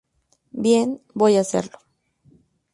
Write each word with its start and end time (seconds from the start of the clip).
Bien, 0.49 0.99
voy 1.13 1.37
a 1.37 1.41
hacerlo. 1.41 1.77